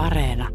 [0.00, 0.48] Areena.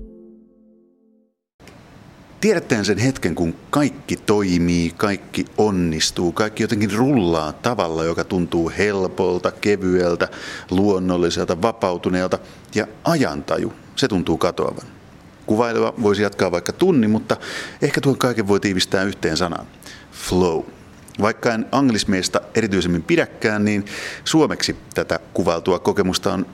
[2.41, 9.51] Tiedättehän sen hetken, kun kaikki toimii, kaikki onnistuu, kaikki jotenkin rullaa tavalla, joka tuntuu helpolta,
[9.51, 10.27] kevyeltä,
[10.71, 12.39] luonnolliselta, vapautuneelta
[12.75, 14.87] ja ajantaju, se tuntuu katoavan.
[15.45, 17.37] Kuvailua voisi jatkaa vaikka tunni, mutta
[17.81, 19.67] ehkä tuon kaiken voi tiivistää yhteen sanaan.
[20.11, 20.61] Flow.
[21.21, 23.85] Vaikka en anglismeista erityisemmin pidäkään, niin
[24.23, 26.45] suomeksi tätä kuvailtua kokemusta on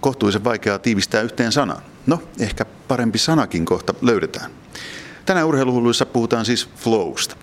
[0.00, 1.82] kohtuullisen vaikeaa tiivistää yhteen sanaan.
[2.06, 4.50] No, ehkä parempi sanakin kohta löydetään.
[5.26, 7.36] Tänään urheiluhulluissa puhutaan siis flowsta.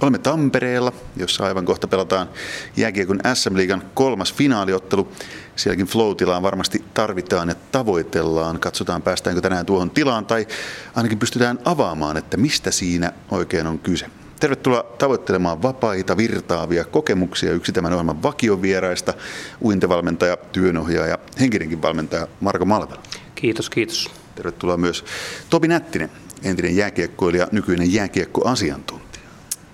[0.00, 2.28] Olemme Tampereella, jossa aivan kohta pelataan
[2.76, 5.12] jääkiekon SM-liigan kolmas finaaliottelu.
[5.56, 8.60] Sielläkin flow-tilaan varmasti tarvitaan ja tavoitellaan.
[8.60, 10.46] Katsotaan päästäänkö tänään tuohon tilaan tai
[10.94, 14.06] ainakin pystytään avaamaan, että mistä siinä oikein on kyse.
[14.40, 19.14] Tervetuloa tavoittelemaan vapaita, virtaavia kokemuksia yksi tämän ohjelman vakiovieraista,
[19.62, 23.02] uintevalmentaja, työnohjaaja, henkinenkin valmentaja Marko Malvela.
[23.40, 24.10] Kiitos, kiitos.
[24.34, 25.04] Tervetuloa myös
[25.50, 26.10] Topi Nättinen,
[26.44, 29.24] entinen jääkiekkoilija, nykyinen jääkiekkoasiantuntija.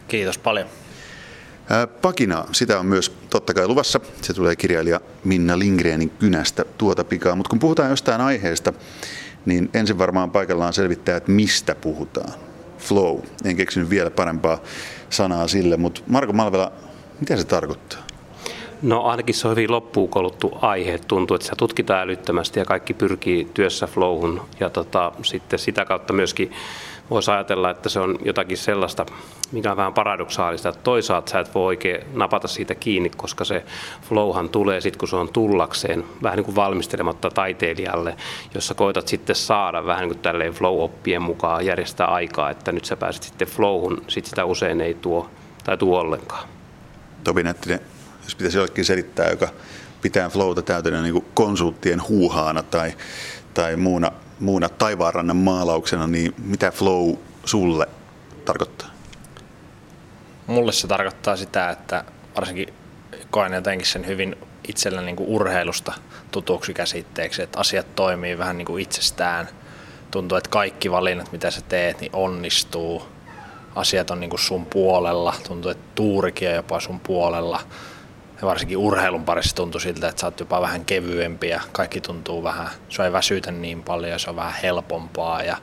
[0.08, 0.68] Kiitos paljon.
[2.02, 4.00] Pakina, sitä on myös totta kai luvassa.
[4.22, 7.36] Se tulee kirjailija Minna Lindgrenin kynästä tuota pikaa.
[7.36, 8.72] Mutta kun puhutaan jostain aiheesta,
[9.46, 12.32] niin ensin varmaan paikallaan selvittää, että mistä puhutaan.
[12.78, 13.20] Flow.
[13.44, 14.60] En keksinyt vielä parempaa
[15.10, 16.72] sanaa sille, mutta Marko Malvela,
[17.20, 18.05] mitä se tarkoittaa?
[18.82, 20.98] No ainakin se on hyvin loppuun koluttu aihe.
[21.08, 24.40] Tuntuu, että se tutkitaan älyttömästi ja kaikki pyrkii työssä flowhun.
[24.60, 26.52] Ja tota, sitten sitä kautta myöskin
[27.10, 29.06] voisi ajatella, että se on jotakin sellaista,
[29.52, 33.64] mikä on vähän paradoksaalista, että toisaalta sä et voi oikein napata siitä kiinni, koska se
[34.08, 38.16] flowhan tulee sitten, kun se on tullakseen, vähän niin kuin valmistelematta taiteilijalle,
[38.54, 42.96] jossa koetat sitten saada vähän niin kuin tälleen flow-oppien mukaan järjestää aikaa, että nyt sä
[42.96, 45.30] pääset sitten flowhun, sitten sitä usein ei tuo
[45.64, 46.48] tai tuo ollenkaan.
[47.24, 47.80] Topi Nättinen,
[48.26, 49.48] jos pitäisi jollekin selittää, joka
[50.02, 52.92] pitää flowta täytänä niin konsulttien huuhaana tai,
[53.54, 57.86] tai muuna, muuna taivaanrannan maalauksena, niin mitä flow sulle
[58.44, 58.88] tarkoittaa?
[60.46, 62.04] Mulle se tarkoittaa sitä, että
[62.36, 62.74] varsinkin
[63.30, 64.36] koen jotenkin sen hyvin
[64.68, 65.92] itsellä niin kuin urheilusta
[66.30, 69.48] tutuksi käsitteeksi, että asiat toimii vähän niin kuin itsestään.
[70.10, 73.02] Tuntuu, että kaikki valinnat, mitä sä teet, niin onnistuu.
[73.74, 75.34] Asiat on niin kuin sun puolella.
[75.48, 77.60] Tuntuu, että tuurikin on jopa sun puolella
[78.40, 82.42] ja varsinkin urheilun parissa tuntuu siltä, että sä oot jopa vähän kevyempi ja kaikki tuntuu
[82.42, 85.56] vähän, se ei väsytä niin paljon ja se on vähän helpompaa ja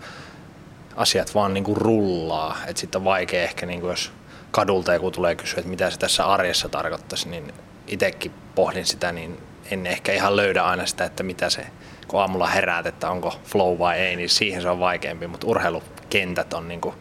[0.95, 2.57] asiat vaan niin kuin rullaa.
[2.67, 4.11] Että sitten on vaikea ehkä, niin kuin jos
[4.51, 7.53] kadulta joku tulee kysyä, että mitä se tässä arjessa tarkoittaisi, niin
[7.88, 9.38] itsekin pohdin sitä, niin
[9.72, 11.67] en ehkä ihan löydä aina sitä, että mitä se,
[12.07, 16.53] kun aamulla heräät, että onko flow vai ei, niin siihen se on vaikeampi, mutta urheilukentät
[16.53, 16.95] on niin kuin,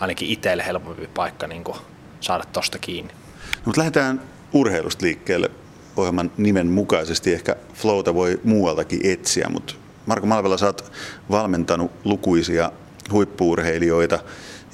[0.00, 1.78] ainakin itselle helpompi paikka niin kuin
[2.20, 3.12] saada tosta kiinni.
[3.12, 4.20] No, mutta lähdetään
[4.52, 5.50] urheilusta liikkeelle
[5.96, 7.34] ohjelman nimen mukaisesti.
[7.34, 9.74] Ehkä flowta voi muualtakin etsiä, mutta
[10.06, 10.92] Marko Malvela, sä oot
[11.30, 12.72] valmentanut lukuisia
[13.12, 14.18] huippuurheilijoita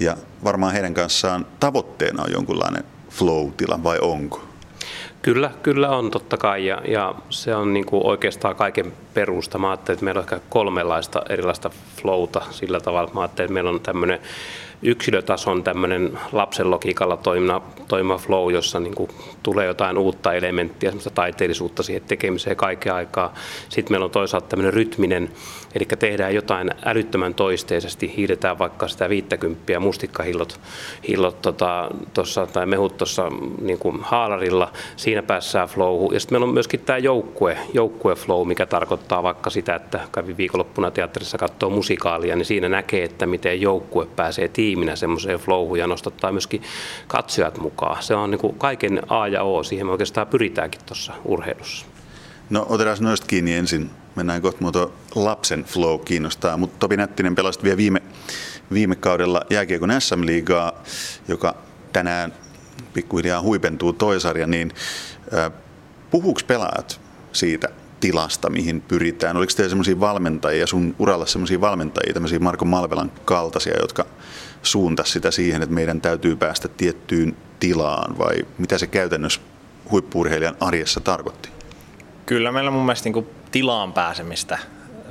[0.00, 4.48] ja varmaan heidän kanssaan tavoitteena on jonkunlainen flow-tila vai onko?
[5.22, 9.58] Kyllä, kyllä on totta kai ja, ja se on niin kuin oikeastaan kaiken perusta.
[9.58, 11.70] Mä ajattelin, että meillä on ehkä kolmenlaista erilaista
[12.02, 13.10] flowta sillä tavalla.
[13.14, 14.20] Mä ajattelin, että meillä on tämmöinen
[14.82, 19.10] yksilötason tämmöinen lapsen logiikalla toimiva, toimiva flow, jossa niin kuin
[19.42, 23.34] tulee jotain uutta elementtiä, semmoista taiteellisuutta siihen tekemiseen kaiken aikaa.
[23.68, 25.30] Sitten meillä on toisaalta tämmöinen rytminen,
[25.74, 30.60] eli tehdään jotain älyttömän toisteisesti, hiidetään vaikka sitä 50 mustikkahillot
[31.08, 36.14] hillot, tota, tossa, tai mehut tuossa niin haalarilla, siinä päässään flow.
[36.14, 40.36] Ja sitten meillä on myöskin tämä joukkue, joukkue flow, mikä tarkoittaa vaikka sitä, että kävi
[40.36, 45.78] viikonloppuna teatterissa katsoa musikaalia, niin siinä näkee, että miten joukkue pääsee tiimin tiiminä semmoiseen flowhun
[45.78, 46.62] ja nostattaa myöskin
[47.06, 48.02] katsojat mukaan.
[48.02, 51.86] Se on niin kuin kaiken A ja O, siihen me oikeastaan pyritäänkin tuossa urheilussa.
[52.50, 53.90] No otetaan noista kiinni ensin.
[54.16, 58.02] Mennään kohta muuta lapsen flow kiinnostaa, mutta Topi Nättinen pelasti vielä viime,
[58.72, 60.72] viime kaudella jääkiekon SM-liigaa,
[61.28, 61.54] joka
[61.92, 62.34] tänään
[62.94, 64.72] pikkuhiljaa huipentuu toisarja, niin
[66.10, 67.00] puhuuko pelaajat
[67.32, 67.68] siitä
[68.00, 69.36] tilasta, mihin pyritään?
[69.36, 74.06] Oliko teillä sellaisia valmentajia, sun uralla sellaisia valmentajia, tämmöisiä Marko Malvelan kaltaisia, jotka
[74.62, 79.40] suunta sitä siihen, että meidän täytyy päästä tiettyyn tilaan vai mitä se käytännössä
[79.90, 81.48] huippuurheilijan arjessa tarkoitti?
[82.26, 84.58] Kyllä meillä mun mielestä niin tilaan pääsemistä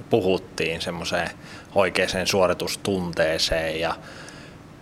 [0.09, 1.29] puhuttiin semmoiseen
[1.75, 3.95] oikeaan suoritustunteeseen ja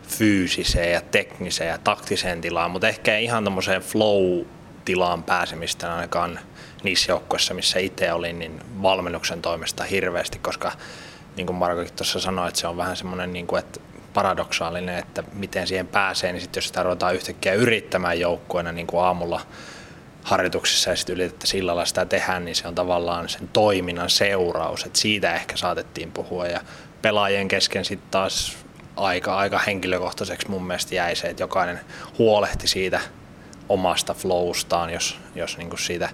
[0.08, 6.40] fyysiseen ja tekniseen ja taktiseen tilaan, mutta ehkä ei ihan tämmöiseen flow-tilaan pääsemistä ainakaan
[6.84, 10.72] niissä joukkoissa, missä itse olin, niin valmennuksen toimesta hirveästi, koska
[11.38, 13.80] niin kuin Markokin tuossa sanoi, että se on vähän semmoinen, niin kuin, että
[14.16, 19.04] paradoksaalinen, että miten siihen pääsee, niin sitten jos sitä ruvetaan yhtäkkiä yrittämään joukkueena niin kuin
[19.04, 19.42] aamulla
[20.24, 25.00] harjoituksissa ja sitten ylitettäisiin illalla sitä tehdään, niin se on tavallaan sen toiminnan seuraus, että
[25.00, 26.62] siitä ehkä saatettiin puhua ja
[27.02, 28.58] pelaajien kesken sitten taas
[28.96, 31.80] aika, aika henkilökohtaiseksi mun mielestä jäi se, että jokainen
[32.18, 33.00] huolehti siitä
[33.70, 36.10] omasta flowstaan, jos, jos niin kuin siitä,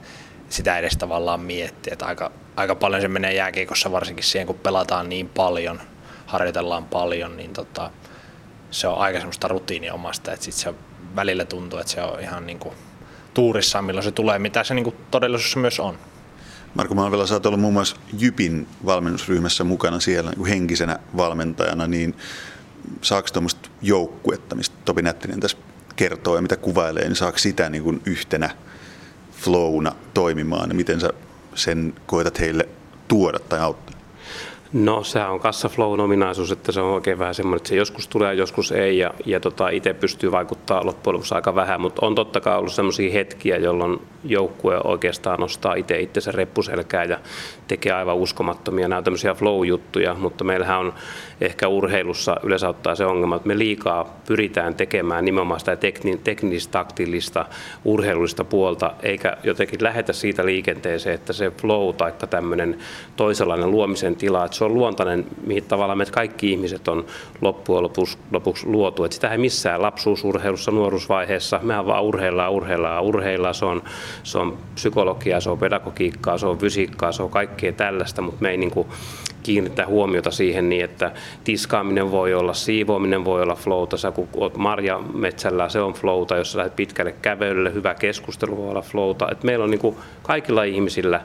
[0.50, 1.94] sitä edes tavallaan miettii.
[1.94, 5.82] Että aika, aika paljon se menee jääkiekossa varsinkin siihen, kun pelataan niin paljon,
[6.32, 7.92] harjoitellaan paljon, niin tota,
[8.72, 10.74] se on aika semmoista rutiiniomasta, että sitten se
[11.16, 12.76] välillä tuntuu, että se on ihan niin kuin
[13.34, 15.98] tuurissaan, milloin se tulee, mitä se niin kuin todellisuudessa myös on.
[16.76, 22.16] Marko Malvela, sä oot ollut muun muassa Jypin valmennusryhmässä mukana siellä niin henkisenä valmentajana, niin
[23.02, 25.58] saako tuommoista joukkuetta, mistä Topi Nättinen tässä
[25.96, 28.50] kertoo ja mitä kuvailee, niin saako sitä niin kuin yhtenä
[29.32, 31.10] flowna toimimaan ja miten sä
[31.56, 32.70] sen koetat heille
[33.08, 34.01] tuoda tai auttaa?
[34.74, 38.34] No sehän on kassaflown ominaisuus, että se on oikein vähän semmoinen, että se joskus tulee
[38.34, 42.42] joskus ei ja, ja tota, itse pystyy vaikuttaa loppujen lopuksi aika vähän, mutta on totta
[42.42, 47.20] kai ollut semmoisia hetkiä, jolloin joukkue oikeastaan nostaa itse itsensä reppuselkää ja
[47.68, 48.88] tekee aivan uskomattomia.
[48.88, 50.94] Nämä tämmöisiä flow-juttuja, mutta meillähän on
[51.42, 56.72] ehkä urheilussa yleensä ottaa se ongelma, että me liikaa pyritään tekemään nimenomaan sitä tekni, teknistä,
[56.72, 57.46] taktillista,
[57.86, 62.78] urheilullista puolta, eikä jotenkin lähetä siitä liikenteeseen, että se flow tai tämmöinen
[63.16, 67.06] toisenlainen luomisen tila, että se on luontainen, mihin tavallaan me kaikki ihmiset on
[67.42, 69.04] loppujen lopuksi, lopuksi luotu.
[69.04, 73.56] Että sitä ei missään lapsuusurheilussa, nuoruusvaiheessa, mehän vaan urheillaan, urheillaan, urheillaan.
[73.56, 73.84] Se on,
[74.24, 78.50] se on psykologiaa, se on pedagogiikkaa, se on fysiikkaa, se on kaikkea tällaista, mutta me
[78.50, 78.88] ei niin kuin
[79.44, 81.12] kiinnittää huomiota siihen niin, että
[81.44, 84.54] tiskaaminen voi olla, siivoaminen voi olla flowta, sä kun oot
[85.14, 89.32] metsällä, se on flowta, jos sä lähdet pitkälle kävelylle, hyvä keskustelu voi olla flowta.
[89.32, 91.22] Et meillä on niin kuin kaikilla ihmisillä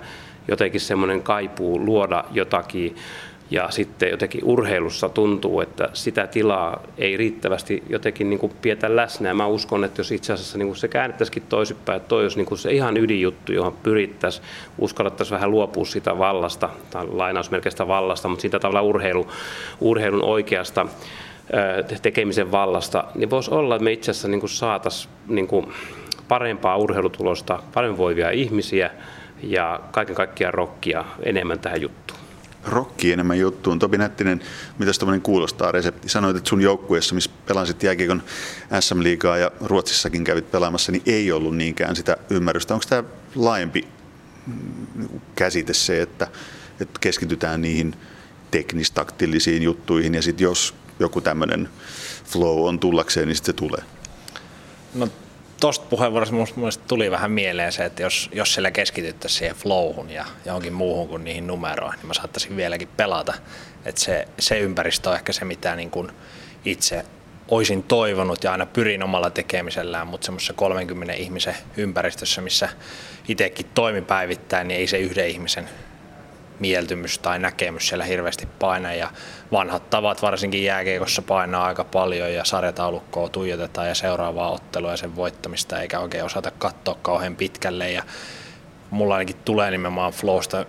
[0.48, 2.96] jotenkin semmoinen kaipuu luoda jotakin
[3.50, 9.28] ja sitten jotenkin urheilussa tuntuu, että sitä tilaa ei riittävästi jotenkin niin kuin pietä läsnä.
[9.28, 12.36] Ja mä uskon, että jos itse asiassa niin kuin se käännettäisikin toisinpäin, että toi olisi
[12.36, 14.46] niin kuin se ihan ydinjuttu, johon pyrittäisiin,
[14.78, 19.26] uskallettaisiin vähän luopua sitä vallasta, tai lainausmerkeistä vallasta, mutta siitä tavalla urheilu,
[19.80, 20.86] urheilun oikeasta
[22.02, 25.48] tekemisen vallasta, niin voisi olla, että me itse asiassa niin saataisiin niin
[26.28, 28.90] parempaa urheilutulosta, paremmin voivia ihmisiä
[29.42, 32.15] ja kaiken kaikkiaan rokkia enemmän tähän juttuun
[32.66, 33.78] rokki enemmän juttuun.
[33.78, 34.40] Topi Nättinen,
[34.78, 36.08] mitä tämmöinen kuulostaa resepti?
[36.08, 38.22] Sanoit, että sun joukkueessa, missä pelasit jääkiekon
[38.80, 42.74] SM-liigaa ja Ruotsissakin kävit pelaamassa, niin ei ollut niinkään sitä ymmärrystä.
[42.74, 43.04] Onko tämä
[43.34, 43.88] laajempi
[44.46, 46.28] mm, käsite se, että,
[46.80, 47.94] että keskitytään niihin
[48.50, 51.68] teknistaktillisiin juttuihin ja sitten jos joku tämmöinen
[52.24, 53.82] flow on tullakseen, niin sitten se tulee?
[54.94, 55.08] No
[55.60, 60.24] tuosta puheenvuorosta minusta tuli vähän mieleen se, että jos, jos sillä keskityttäisiin siihen flowhun ja
[60.44, 63.34] johonkin muuhun kuin niihin numeroihin, niin mä saattaisin vieläkin pelata.
[63.84, 66.12] Että se, se ympäristö on ehkä se, mitä niin kuin
[66.64, 67.04] itse
[67.48, 72.68] olisin toivonut ja aina pyrin omalla tekemisellään, mutta semmoisessa 30 ihmisen ympäristössä, missä
[73.28, 75.68] itsekin toimi päivittäin, niin ei se yhden ihmisen
[76.60, 79.10] mieltymys tai näkemys siellä hirveästi paina ja
[79.52, 85.16] vanhat tavat varsinkin jääkiekossa painaa aika paljon ja sarjataulukkoa tuijotetaan ja seuraavaa ottelua ja sen
[85.16, 88.02] voittamista eikä oikein osata katsoa kauhean pitkälle ja
[88.90, 90.66] mulla ainakin tulee nimenomaan flowsta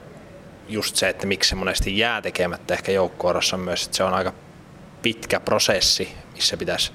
[0.70, 4.34] just se, että miksi se monesti jää tekemättä ehkä joukkueorossa myös, että se on aika
[5.02, 6.92] pitkä prosessi, missä pitäisi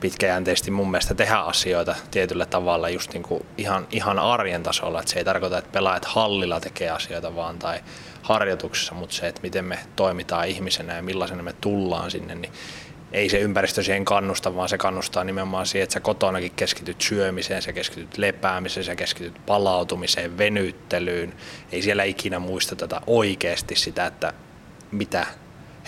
[0.00, 5.00] pitkäjänteisesti mun mielestä tehdä asioita tietyllä tavalla just niin kuin ihan, ihan arjen tasolla.
[5.00, 7.80] Että se ei tarkoita, että pelaajat hallilla tekee asioita vaan tai
[8.22, 12.52] harjoituksessa, mutta se, että miten me toimitaan ihmisenä ja millaisena me tullaan sinne, niin
[13.12, 17.62] ei se ympäristö siihen kannusta, vaan se kannustaa nimenomaan siihen, että sä kotonakin keskityt syömiseen,
[17.62, 21.34] sä keskityt lepäämiseen, sä keskityt palautumiseen, venyttelyyn.
[21.72, 24.32] Ei siellä ikinä muisteta oikeasti sitä, että
[24.92, 25.26] mitä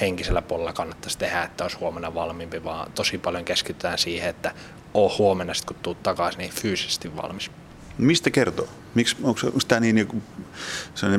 [0.01, 4.55] henkisellä puolella kannattaisi tehdä, että olisi huomenna valmiimpi, vaan tosi paljon keskitytään siihen, että
[4.95, 7.51] oo huomenna sitten kun tuut takaisin, niin fyysisesti valmis.
[7.99, 8.69] Mistä kertoo?
[8.95, 10.23] Miksi, onko, onko tämä niin joku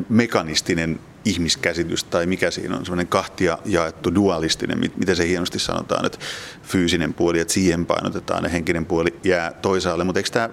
[0.08, 6.18] mekanistinen ihmiskäsitys tai mikä siinä on, semmoinen kahtia jaettu dualistinen, miten se hienosti sanotaan, että
[6.62, 10.50] fyysinen puoli, että siihen painotetaan ja henkinen puoli jää toisaalle, mutta eikö tämä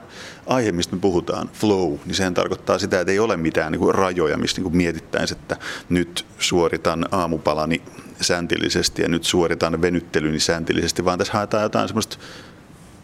[0.48, 3.96] aihe, mistä me puhutaan, flow, niin sehän tarkoittaa sitä, että ei ole mitään niin kuin
[3.96, 5.58] rajoja, mistä niin mietittäisiin, että
[5.90, 7.82] nyt suoritan aamupalani
[8.22, 12.18] sääntillisesti ja nyt suoritan venyttelyni sääntillisesti, vaan tässä haetaan jotain semmoista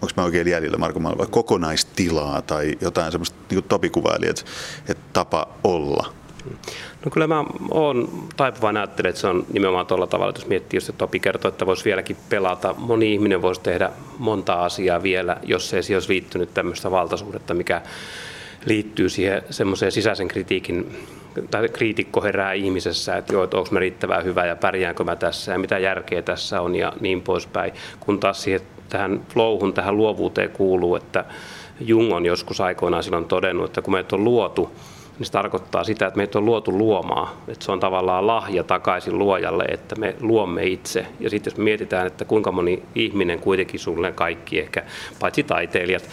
[0.01, 4.41] onko mä oikein jäljellä Marko Malva, kokonaistilaa tai jotain semmoista, niin kuin Topi kuvaili, että,
[4.89, 6.13] että tapa olla?
[7.05, 10.77] No kyllä mä oon taipuvainen ajattelen, että se on nimenomaan tuolla tavalla, että jos miettii,
[10.77, 12.75] jos Topi kertoo, että voisi vieläkin pelata.
[12.77, 17.81] Moni ihminen voisi tehdä monta asiaa vielä, jos ei siihen olisi liittynyt tämmöistä valtaisuudetta, mikä
[18.65, 20.97] liittyy siihen semmoiseen sisäisen kritiikin
[21.51, 25.51] tai kriitikko herää ihmisessä, että joo, että onko mä riittävän hyvä ja pärjäänkö mä tässä
[25.51, 27.73] ja mitä järkeä tässä on ja niin poispäin.
[27.99, 31.25] Kun taas siihen tähän flowhun, tähän luovuuteen kuuluu, että
[31.79, 34.71] Jung on joskus aikoinaan silloin todennut, että kun meitä on luotu,
[35.19, 37.27] niin se tarkoittaa sitä, että meitä on luotu luomaan.
[37.47, 41.05] Että se on tavallaan lahja takaisin luojalle, että me luomme itse.
[41.19, 44.83] Ja sitten jos mietitään, että kuinka moni ihminen kuitenkin sulle kaikki, ehkä
[45.19, 46.09] paitsi taiteilijat,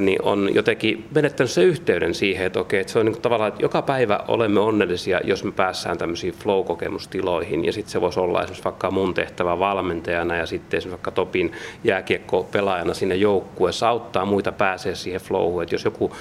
[0.00, 3.62] niin on jotenkin menettänyt se yhteyden siihen, että okei, että se on niin tavallaan, että
[3.62, 8.64] joka päivä olemme onnellisia, jos me päässään tämmöisiin flow-kokemustiloihin, ja sitten se voisi olla esimerkiksi
[8.64, 11.52] vaikka mun tehtävä valmentajana, ja sitten esimerkiksi vaikka Topin
[11.84, 16.12] jääkiekko pelaajana sinne joukkueessa auttaa muita pääsee siihen flowhun, että jos joku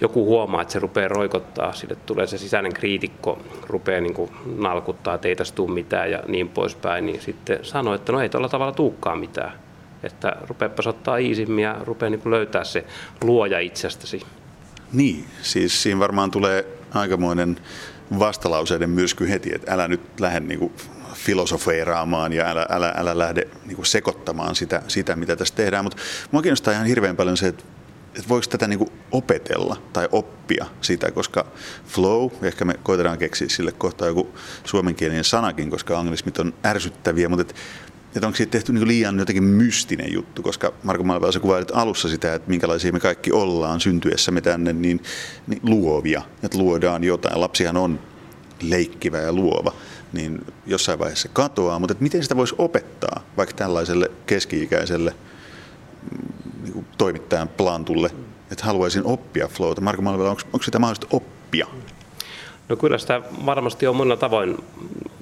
[0.00, 5.14] joku huomaa, että se rupeaa roikottaa, sille tulee se sisäinen kriitikko, rupeaa niin kuin nalkuttaa,
[5.14, 8.48] että ei tässä tule mitään ja niin poispäin, niin sitten sanoo, että no ei tuolla
[8.48, 9.65] tavalla tuukkaa mitään
[10.06, 12.84] että rupeapas ottaa iisimmin ja rupeaa niin löytää se
[13.22, 14.22] luoja itsestäsi.
[14.92, 17.56] Niin, siis siinä varmaan tulee aikamoinen
[18.18, 20.72] vastalauseiden myrsky heti, että älä nyt lähde niin kuin
[21.14, 25.84] filosofeeraamaan ja älä, älä, älä lähde niin kuin sekoittamaan sitä, sitä, mitä tässä tehdään.
[25.84, 27.64] Mutta minua kiinnostaa ihan hirveän paljon se, että
[28.16, 31.46] että voiko tätä niin opetella tai oppia sitä, koska
[31.86, 34.34] flow, ehkä me koitetaan keksiä sille kohtaa joku
[34.64, 37.54] suomenkielinen sanakin, koska anglismit on ärsyttäviä, mutta
[38.16, 42.08] että onko siitä tehty niin liian jotenkin mystinen juttu, koska Marko Malvela, sä kuvailit alussa
[42.08, 45.02] sitä, että minkälaisia me kaikki ollaan syntyessämme tänne, niin,
[45.46, 47.40] niin luovia, että luodaan jotain.
[47.40, 47.98] Lapsihan on
[48.62, 49.72] leikkivä ja luova,
[50.12, 55.14] niin jossain vaiheessa katoaa, mutta miten sitä voisi opettaa vaikka tällaiselle keski-ikäiselle
[56.62, 58.10] niin toimittajan plantulle,
[58.50, 59.80] että haluaisin oppia flowta.
[59.80, 61.66] Marko Malvela, onko, onko sitä mahdollista oppia?
[62.68, 64.58] No kyllä sitä varmasti on monella tavoin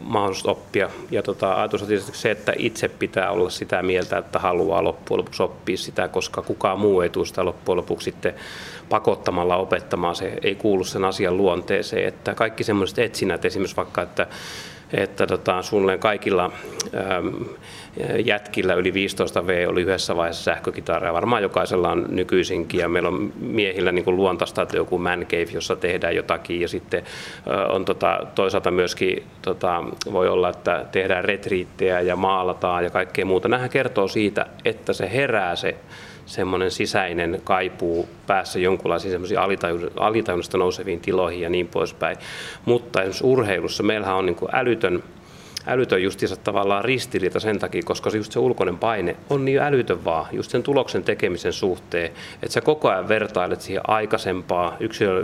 [0.05, 0.91] mahdollisuus oppia.
[1.11, 5.19] Ja tota, ajatus on tietysti se, että itse pitää olla sitä mieltä, että haluaa loppujen
[5.19, 8.35] lopuksi oppia sitä, koska kukaan muu ei tule sitä loppujen lopuksi sitten
[8.89, 10.15] pakottamalla opettamaan.
[10.15, 12.09] Se ei kuulu sen asian luonteeseen.
[12.09, 14.27] Että kaikki semmoiset etsinnät, esimerkiksi vaikka, että
[14.93, 16.53] että tota, suunnilleen kaikilla
[16.95, 17.43] ähm,
[18.25, 23.33] jätkillä yli 15V oli yhdessä vaiheessa sähkökitara ja varmaan jokaisella on nykyisinkin ja meillä on
[23.41, 27.03] miehillä niin kuin luontaista, että joku man cave, jossa tehdään jotakin ja sitten
[27.69, 33.49] on tota, toisaalta myöskin tota, voi olla, että tehdään retriittejä ja maalataan ja kaikkea muuta.
[33.49, 35.77] Nämähän kertoo siitä, että se herää se
[36.27, 39.41] semmoinen sisäinen kaipuu päässä jonkunlaisiin semmoisiin
[39.97, 42.17] alitajunnasta nouseviin tiloihin ja niin poispäin.
[42.65, 45.03] Mutta esimerkiksi urheilussa meillähän on niin kuin älytön
[45.67, 50.27] älytön justiinsa tavallaan ristiriita sen takia, koska just se ulkoinen paine on niin älytön vaan,
[50.33, 52.11] just sen tuloksen tekemisen suhteen,
[52.43, 55.23] että sä koko ajan vertailet siihen aikaisempaa, yksilö,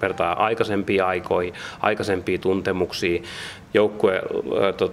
[0.00, 3.22] vertaa aikaisempia aikoihin, aikaisempia tuntemuksia,
[3.74, 4.22] joukkue,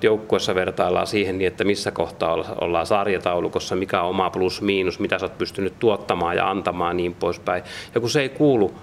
[0.02, 5.20] joukkuessa vertaillaan siihen, niin että missä kohtaa ollaan sarjataulukossa, mikä on oma plus miinus, mitä
[5.20, 7.64] sä oot pystynyt tuottamaan ja antamaan niin poispäin.
[7.96, 8.74] Ja kun se ei kuulu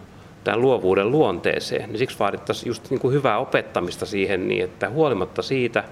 [0.46, 5.42] tämän luovuuden luonteeseen, niin siksi vaadittaisiin just niin kuin hyvää opettamista siihen niin, että huolimatta
[5.42, 5.84] siitä,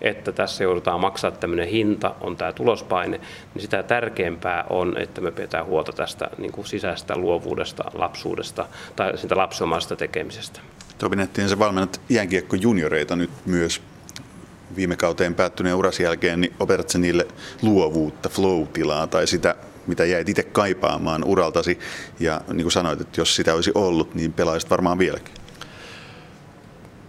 [0.00, 3.20] että tässä joudutaan maksaa tämmöinen hinta, on tämä tulospaine,
[3.54, 9.18] niin sitä tärkeämpää on, että me pidetään huolta tästä niin kuin sisäisestä luovuudesta, lapsuudesta tai
[9.18, 10.60] siitä lapsiomaisesta tekemisestä.
[10.98, 13.82] Topi Nettiin, sä valmennat jääkiekko junioreita nyt myös
[14.76, 17.26] viime kauteen päättyneen urasi jälkeen, niin opetatko niille
[17.62, 19.54] luovuutta, flow-tilaa tai sitä
[19.90, 21.78] mitä jäit itse kaipaamaan uraltasi.
[22.20, 25.34] Ja niin kuin sanoit, että jos sitä olisi ollut, niin pelaisit varmaan vieläkin.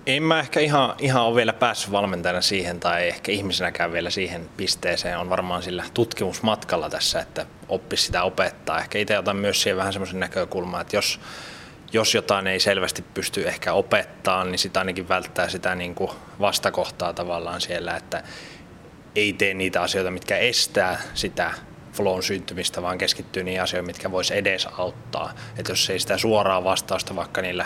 [0.06, 4.50] En mä ehkä ihan, ihan ole vielä päässyt valmentajana siihen tai ehkä ihmisenäkään vielä siihen
[4.58, 5.20] pisteeseen.
[5.20, 8.80] On varmaan sillä tutkimusmatkalla tässä, että oppisi sitä opettaa.
[8.80, 11.20] Ehkä itse otan myös siihen vähän semmoisen näkökulman, että jos,
[11.94, 17.14] jos jotain ei selvästi pysty ehkä opettaa, niin sitä ainakin välttää sitä niin kuin vastakohtaa
[17.14, 18.24] tavallaan siellä, että
[19.16, 21.52] ei tee niitä asioita, mitkä estää sitä
[21.94, 25.34] flown syntymistä, vaan keskittyy niihin asioihin, mitkä voisi edes auttaa.
[25.58, 27.66] Että jos ei sitä suoraa vastausta vaikka niillä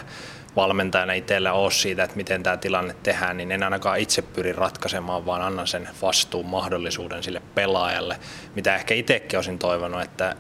[0.55, 5.25] valmentajana itsellä ole siitä, että miten tämä tilanne tehdään, niin en ainakaan itse pyri ratkaisemaan,
[5.25, 8.19] vaan annan sen vastuun mahdollisuuden sille pelaajalle,
[8.55, 10.35] mitä ehkä itsekin olisin toivonut, että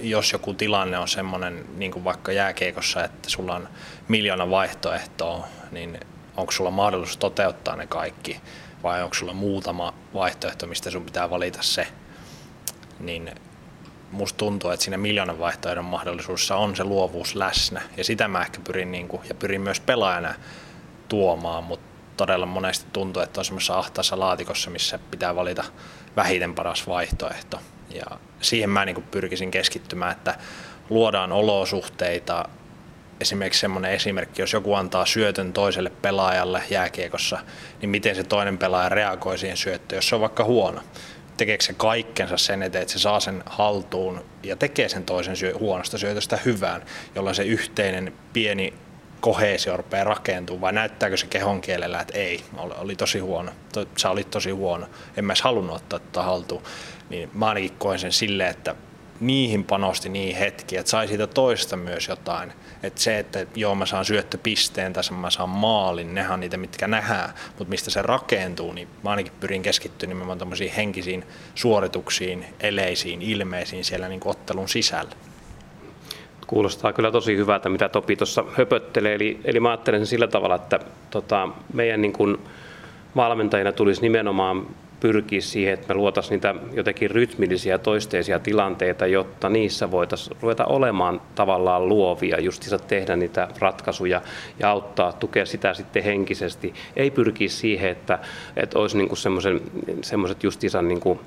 [0.00, 3.68] jos joku tilanne on semmoinen, niin kuin vaikka jääkeikossa, että sulla on
[4.08, 6.00] miljoona vaihtoehtoa, niin
[6.36, 8.40] onko sulla mahdollisuus toteuttaa ne kaikki,
[8.82, 11.86] vai onko sulla muutama vaihtoehto, mistä sun pitää valita se,
[13.00, 13.30] niin
[14.10, 17.82] musta tuntuu, että siinä miljoonan vaihtoehdon mahdollisuudessa on se luovuus läsnä.
[17.96, 20.34] Ja sitä mä ehkä pyrin, niin kuin, ja pyrin myös pelaajana
[21.08, 21.86] tuomaan, mutta
[22.16, 25.64] todella monesti tuntuu, että on semmoisessa ahtaassa laatikossa, missä pitää valita
[26.16, 27.60] vähiten paras vaihtoehto.
[27.90, 28.04] Ja
[28.40, 30.34] siihen mä niin kuin pyrkisin keskittymään, että
[30.90, 32.48] luodaan olosuhteita,
[33.20, 37.38] esimerkiksi semmoinen esimerkki, jos joku antaa syötön toiselle pelaajalle jääkiekossa,
[37.80, 40.80] niin miten se toinen pelaaja reagoi siihen syöttöön, jos se on vaikka huono
[41.36, 45.58] tekeekö se kaikkensa sen eteen, että se saa sen haltuun ja tekee sen toisen syö,
[45.58, 46.82] huonosta syötöstä hyvään,
[47.14, 48.74] jolloin se yhteinen pieni
[49.20, 53.52] kohesio rupeaa rakentuu, vai näyttääkö se kehon kielellä, että ei, oli, tosi huono,
[53.96, 54.86] sä olit tosi huono,
[55.16, 56.62] en mä edes halunnut ottaa tätä haltuun.
[57.08, 58.74] Niin mä ainakin koen sen silleen, että
[59.26, 62.52] niihin panosti niin hetki, että sai siitä toista myös jotain.
[62.82, 66.88] Että se, että joo mä saan syöttöpisteen tai mä saan maalin, nehän on niitä, mitkä
[66.88, 73.22] nähdään, mutta mistä se rakentuu, niin mä ainakin pyrin keskittymään nimenomaan tämmöisiin henkisiin suorituksiin, eleisiin,
[73.22, 75.12] ilmeisiin siellä niin ottelun sisällä.
[76.46, 79.14] Kuulostaa kyllä tosi hyvältä, mitä Topi tuossa höpöttelee.
[79.14, 82.38] Eli, eli mä ajattelen sillä tavalla, että tota, meidän niin kuin
[83.16, 84.66] valmentajina tulisi nimenomaan
[85.04, 91.20] pyrkiä siihen, että me luotaisiin niitä jotenkin rytmillisiä toisteisia tilanteita, jotta niissä voitaisiin ruveta olemaan
[91.34, 94.22] tavallaan luovia, justiinsa tehdä niitä ratkaisuja
[94.58, 96.74] ja auttaa, tukea sitä sitten henkisesti.
[96.96, 98.18] Ei pyrkiä siihen, että,
[98.56, 99.08] että olisi niin
[100.02, 101.20] semmoiset justiinsa niin kuin,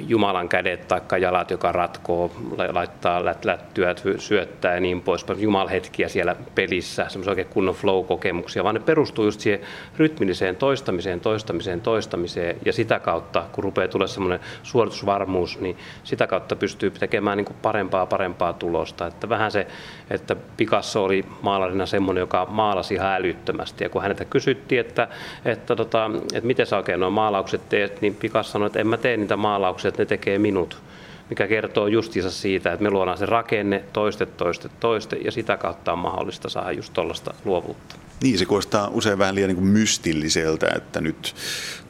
[0.00, 2.30] Jumalan kädet tai jalat, joka ratkoo,
[2.72, 5.26] laittaa lättyä, syöttää ja niin pois.
[5.36, 9.60] Jumalhetkiä siellä pelissä, semmoisia oikein kunnon flow-kokemuksia, vaan ne perustuu just siihen
[9.96, 16.56] rytmilliseen toistamiseen, toistamiseen, toistamiseen ja sitä kautta, kun rupeaa tulee semmoinen suoritusvarmuus, niin sitä kautta
[16.56, 19.06] pystyy tekemään niin kuin parempaa parempaa tulosta.
[19.06, 19.66] Että vähän se,
[20.10, 25.08] että Picasso oli maalarina semmoinen, joka maalasi ihan älyttömästi ja kun häneltä kysyttiin, että,
[25.44, 28.96] että, tota, että miten sä oikein nuo maalaukset teet, niin Picasso sanoi, että en mä
[28.96, 30.82] tee niitä maalauksia, että ne tekee minut
[31.30, 35.92] mikä kertoo justiinsa siitä, että me luodaan se rakenne, toiste, toiste, toiste, ja sitä kautta
[35.92, 37.96] on mahdollista saada just tuollaista luovuutta.
[38.22, 41.34] Niin, se kuulostaa usein vähän liian niin kuin mystilliseltä, että nyt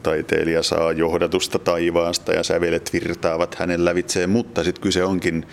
[0.03, 5.45] taiteilija saa johdatusta taivaasta ja sävelet virtaavat hänen lävitseen, mutta sitten kyse onkin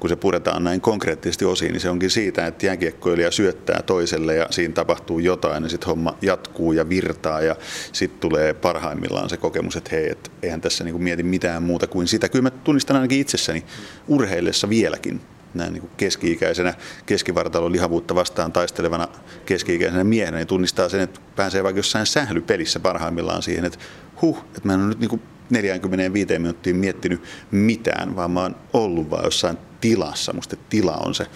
[0.00, 4.46] kun se puretaan näin konkreettisesti osiin, niin se onkin siitä, että jääkiekkoilija syöttää toiselle ja
[4.50, 7.56] siinä tapahtuu jotain ja sitten homma jatkuu ja virtaa ja
[7.92, 12.08] sitten tulee parhaimmillaan se kokemus, että hei, et eihän tässä niinku mieti mitään muuta kuin
[12.08, 12.28] sitä.
[12.28, 13.64] Kyllä mä tunnistan ainakin itsessäni
[14.08, 15.20] urheillessa vieläkin
[15.54, 16.74] näin niin keski-ikäisenä
[17.06, 19.08] keskivartalon lihavuutta vastaan taistelevana
[19.46, 23.78] keski-ikäisenä miehenä, niin tunnistaa sen, että pääsee vaikka jossain sählypelissä parhaimmillaan siihen, että
[24.22, 29.10] huh, että mä en ole nyt niin 45 minuuttia miettinyt mitään, vaan mä oon ollut
[29.10, 30.32] vaan jossain tilassa.
[30.32, 31.26] Musta tila on se,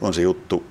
[0.00, 0.66] on se juttu.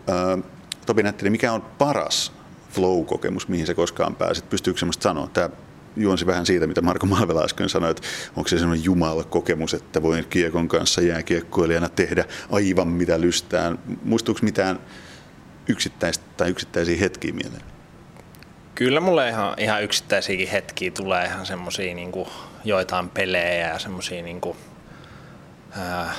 [0.85, 2.31] Topi Nättinen, mikä on paras
[2.71, 4.49] flow-kokemus, mihin se koskaan pääsit?
[4.49, 5.27] Pystyykö semmoista sanoa?
[5.27, 5.49] Tämä
[5.95, 10.25] juonsi vähän siitä, mitä Marko Malvela äsken sanoi, että onko se semmoinen jumala-kokemus, että voin
[10.29, 13.79] kiekon kanssa jääkiekkoilijana tehdä aivan mitä lystään.
[14.03, 14.79] Muistuuko mitään
[15.67, 17.63] yksittäistä tai yksittäisiä hetkiä mieleen?
[18.75, 22.11] Kyllä mulle ihan, ihan yksittäisiäkin hetkiä tulee ihan semmoisia niin
[22.63, 24.41] joitain pelejä ja semmoisia niin
[25.77, 26.13] ää,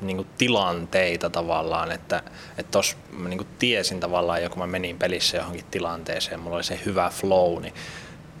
[0.00, 2.22] niin tilanteita tavallaan, että
[2.58, 6.64] että tos mä niin tiesin tavallaan jo kun mä menin pelissä johonkin tilanteeseen, mulla oli
[6.64, 7.74] se hyvä flow, niin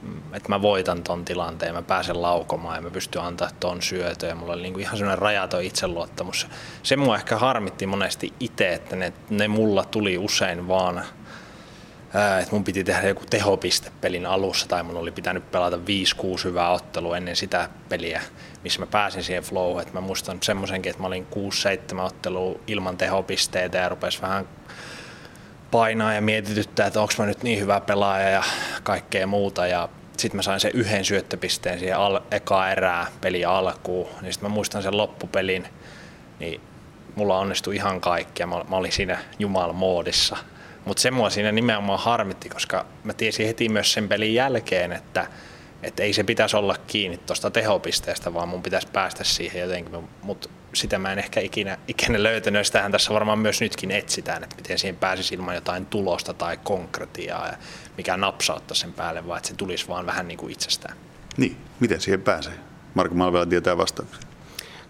[0.02, 4.28] mm, että mä voitan ton tilanteen, mä pääsen laukomaan ja mä pystyn antaa ton syötön
[4.28, 6.48] ja mulla oli niinku ihan sellainen rajaton itseluottamus.
[6.82, 11.04] Se mua ehkä harmitti monesti itse, että ne, ne mulla tuli usein vaan
[12.40, 15.80] että mun piti tehdä joku tehopiste pelin alussa tai mun oli pitänyt pelata 5-6
[16.44, 18.22] hyvää ottelua ennen sitä peliä,
[18.64, 19.80] missä mä pääsin siihen flow.
[19.80, 21.26] Et mä muistan semmoisenkin, että mä olin
[21.96, 24.48] 6-7 ottelua ilman tehopisteitä ja rupesi vähän
[25.70, 28.42] painaa ja mietityttää, että onko mä nyt niin hyvä pelaaja ja
[28.82, 29.66] kaikkea muuta.
[29.66, 34.08] Ja sitten mä sain sen yhden syöttöpisteen siihen al- eka erää peli alkuun.
[34.22, 35.68] Niin sitten mä muistan sen loppupelin,
[36.38, 36.60] niin
[37.14, 40.36] mulla onnistui ihan kaikki ja mä, mä olin siinä Jumal-moodissa.
[40.86, 45.26] Mutta se mua siinä nimenomaan harmitti, koska mä tiesin heti myös sen pelin jälkeen, että,
[45.82, 50.08] että ei se pitäisi olla kiinni tuosta tehopisteestä, vaan mun pitäisi päästä siihen jotenkin.
[50.22, 52.66] Mutta sitä mä en ehkä ikinä, ikinä löytänyt.
[52.66, 57.46] Sitähän tässä varmaan myös nytkin etsitään, että miten siihen pääsisi ilman jotain tulosta tai konkretiaa
[57.46, 57.56] ja
[57.96, 60.96] mikä napsauttaa sen päälle, vaan että se tulisi vaan vähän niin kuin itsestään.
[61.36, 62.54] Niin, miten siihen pääsee?
[62.94, 64.35] Marko Malvela tietää vastauksia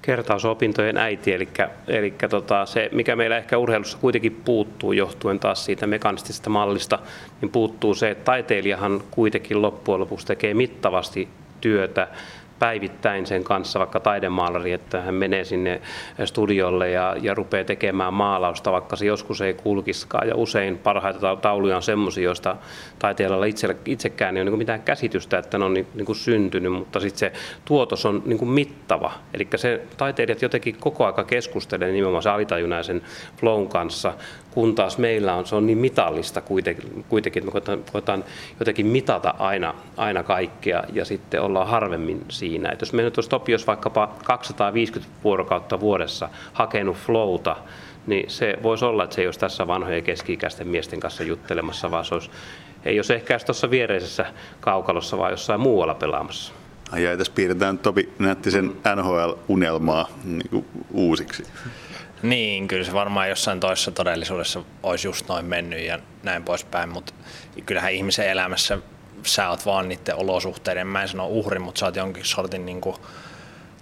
[0.07, 1.49] kertausopintojen äiti, eli,
[1.89, 6.99] eli tota, se, mikä meillä ehkä urheilussa kuitenkin puuttuu johtuen taas siitä mekanistisesta mallista,
[7.41, 11.29] niin puuttuu se, että taiteilijahan kuitenkin loppujen lopuksi tekee mittavasti
[11.61, 12.09] työtä
[12.59, 15.81] päivittäin sen kanssa, vaikka taidemaalari, että hän menee sinne
[16.25, 20.29] studiolle ja, ja rupeaa tekemään maalausta, vaikka se joskus ei kulkiskaan.
[20.29, 22.57] Ja usein parhaita tauluja on semmoisia, joista
[22.99, 26.73] taiteilijalla itse, itsekään ei ole niin mitään käsitystä, että ne on niin, niin kuin syntynyt,
[26.73, 27.33] mutta sitten se
[27.65, 29.13] tuotos on niin kuin mittava.
[29.35, 33.03] Eli se taiteilijat jotenkin koko aika keskustelee nimenomaan se alitajunaisen
[33.37, 34.15] flown kanssa,
[34.57, 38.25] kun taas meillä on, se on niin mitallista kuitenkin, että me koetaan, koetaan
[38.61, 42.73] jotenkin mitata aina, aina kaikkea ja sitten ollaan harvemmin siinä.
[42.73, 47.57] Että jos me nyt olisi Topios vaikkapa 250 vuorokautta vuodessa hakenut flowta,
[48.07, 52.05] niin se voisi olla, että se ei olisi tässä vanhojen keski-ikäisten miesten kanssa juttelemassa, vaan
[52.05, 52.31] se olisi,
[52.85, 54.27] ei olisi ehkä tuossa viereisessä
[54.61, 56.53] kaukalossa, vaan jossain muualla pelaamassa.
[56.93, 61.43] Ai ja tässä piirretään Topi Nättisen NHL-unelmaa niin uusiksi.
[62.23, 67.13] Niin, kyllä se varmaan jossain toisessa todellisuudessa olisi just noin mennyt ja näin poispäin, mutta
[67.67, 68.79] kyllähän ihmisen elämässä
[69.23, 72.81] sä oot vaan niiden olosuhteiden, mä en sano uhri, mutta sä oot jonkin sortin niin
[72.81, 72.97] kuin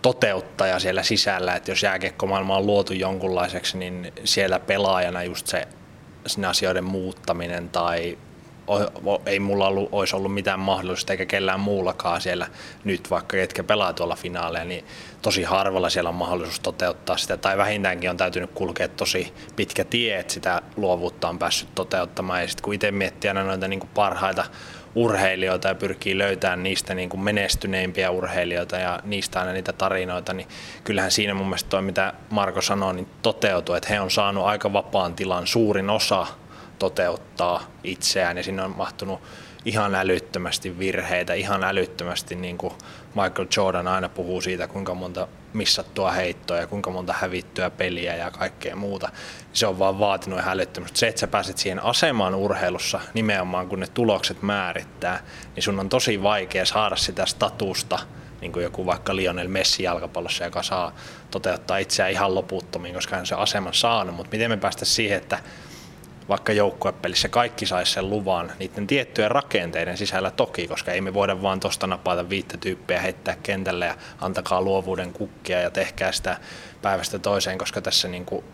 [0.02, 5.68] toteuttaja siellä sisällä, että jos jääkiekkomaailma on luotu jonkunlaiseksi, niin siellä pelaajana just se
[6.26, 8.18] sinne asioiden muuttaminen tai
[9.26, 12.46] ei mulla ollut, olisi ollut mitään mahdollisuutta eikä kellään muullakaan siellä
[12.84, 14.84] nyt, vaikka ketkä pelaa tuolla finaaleja, niin
[15.22, 20.18] tosi harvalla siellä on mahdollisuus toteuttaa sitä, tai vähintäänkin on täytynyt kulkea tosi pitkä tie,
[20.18, 23.90] että sitä luovuutta on päässyt toteuttamaan, ja sitten kun itse miettii aina noita niin kuin
[23.94, 24.44] parhaita
[24.94, 30.48] urheilijoita ja pyrkii löytämään niistä niin kuin menestyneimpiä urheilijoita ja niistä aina niitä tarinoita, niin
[30.84, 34.72] kyllähän siinä mun mielestä toi, mitä Marko sanoi, niin toteutuu, että he on saanut aika
[34.72, 36.26] vapaan tilan suurin osa
[36.84, 39.20] toteuttaa itseään ja sinne on mahtunut
[39.64, 42.72] ihan älyttömästi virheitä, ihan älyttömästi niin kuin
[43.14, 48.30] Michael Jordan aina puhuu siitä, kuinka monta missattua heittoa ja kuinka monta hävittyä peliä ja
[48.30, 49.08] kaikkea muuta.
[49.52, 50.98] Se on vaan vaatinut ihan älyttömästi.
[50.98, 55.22] Se, että sä pääset siihen asemaan urheilussa nimenomaan, kun ne tulokset määrittää,
[55.56, 57.98] niin sun on tosi vaikea saada sitä statusta,
[58.40, 60.94] niin kuin joku vaikka Lionel Messi jalkapallossa, joka saa
[61.30, 64.16] toteuttaa itseään ihan loputtomiin, koska hän se aseman saanut.
[64.16, 65.38] Mutta miten me päästä siihen, että
[66.28, 71.42] vaikka joukkuepelissä kaikki saisi sen luvan niiden tiettyjen rakenteiden sisällä toki, koska ei me voida
[71.42, 76.38] vaan tuosta napata viittä tyyppiä heittää kentälle ja antakaa luovuuden kukkia ja tehkää sitä
[76.82, 78.44] päivästä toiseen, koska tässä niin kuin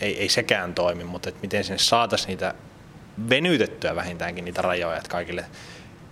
[0.00, 2.54] ei, ei sekään toimi, mutta että miten sinne saataisiin niitä
[3.28, 5.44] venytettyä vähintäänkin niitä rajoja, että kaikille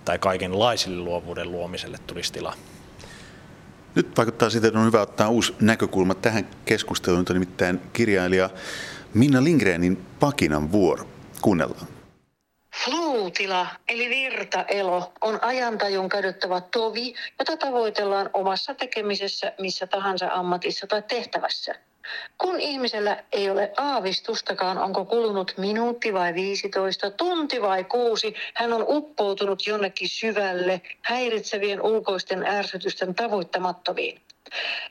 [0.04, 2.54] tai kaikenlaisille luovuuden luomiselle tulisi tilaa.
[3.94, 8.50] Nyt vaikuttaa siitä, että on hyvä ottaa uusi näkökulma tähän keskusteluun, nimittäin kirjailija
[9.16, 11.06] Minna Lindgrenin Pakinan vuoro.
[11.40, 11.86] Kuunnellaan.
[12.84, 21.02] Fluutila eli virtaelo on ajantajun kädyttävä tovi, jota tavoitellaan omassa tekemisessä missä tahansa ammatissa tai
[21.02, 21.74] tehtävässä.
[22.38, 28.84] Kun ihmisellä ei ole aavistustakaan, onko kulunut minuutti vai 15, tunti vai kuusi, hän on
[28.88, 34.20] uppoutunut jonnekin syvälle häiritsevien ulkoisten ärsytysten tavoittamattomiin.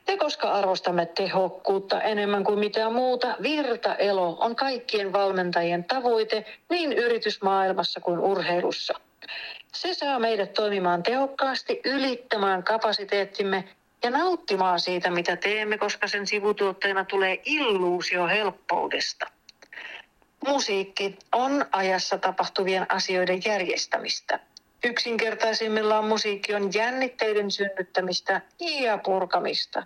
[0.08, 8.00] Ja koska arvostamme tehokkuutta enemmän kuin mitään muuta, virtaelo on kaikkien valmentajien tavoite niin yritysmaailmassa
[8.00, 8.94] kuin urheilussa.
[9.74, 13.63] Se saa meidät toimimaan tehokkaasti, ylittämään kapasiteettimme
[14.04, 19.26] ja nauttimaan siitä, mitä teemme, koska sen sivutuotteena tulee illuusio helppoudesta.
[20.48, 24.39] Musiikki on ajassa tapahtuvien asioiden järjestämistä.
[24.86, 29.84] Yksinkertaisimmillaan musiikki on jännitteiden synnyttämistä ja purkamista.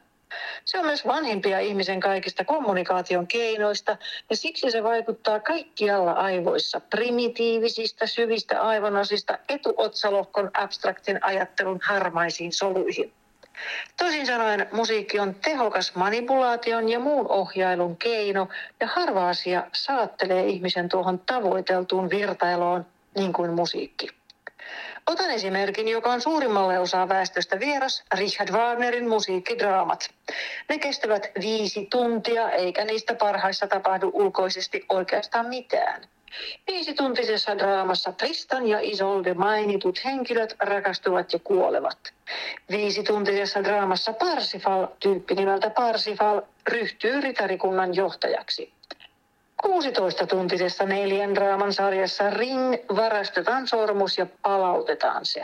[0.65, 3.97] Se on myös vanhimpia ihmisen kaikista kommunikaation keinoista
[4.29, 13.13] ja siksi se vaikuttaa kaikkialla aivoissa, primitiivisistä syvistä aivonasista etuotsalohkon abstraktin ajattelun harmaisiin soluihin.
[13.97, 18.47] Toisin sanoen musiikki on tehokas manipulaation ja muun ohjailun keino
[18.79, 22.85] ja harva asia saattelee ihmisen tuohon tavoiteltuun virtailoon
[23.15, 24.18] niin kuin musiikki.
[25.09, 30.09] Otan esimerkin, joka on suurimmalle osaa väestöstä vieras, Richard Wagnerin musiikkidraamat.
[30.69, 36.01] Ne kestävät viisi tuntia, eikä niistä parhaissa tapahdu ulkoisesti oikeastaan mitään.
[36.67, 41.99] Viisituntisessa draamassa Tristan ja Isolde mainitut henkilöt rakastuvat ja kuolevat.
[42.71, 48.78] Viisituntisessa draamassa Parsifal, tyyppi nimeltä Parsifal, ryhtyy ritarikunnan johtajaksi.
[49.67, 55.43] 16-tuntisessa neljän draaman sarjassa Ring varastetaan sormus ja palautetaan se.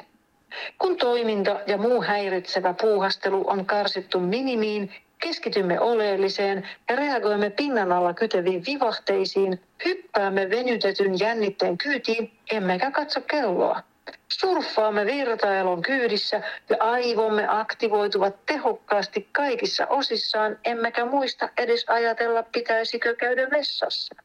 [0.80, 8.14] Kun toiminta ja muu häiritsevä puuhastelu on karsittu minimiin, keskitymme oleelliseen ja reagoimme pinnan alla
[8.14, 13.82] kyteviin vivahteisiin, hyppäämme venytetyn jännitteen kyytiin, emmekä katso kelloa.
[14.28, 23.48] Surffaamme virtailon kyydissä ja aivomme aktivoituvat tehokkaasti kaikissa osissaan, emmekä muista edes ajatella, pitäisikö käydä
[23.52, 24.16] vessassa.